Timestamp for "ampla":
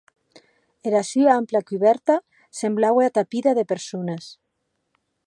1.41-1.61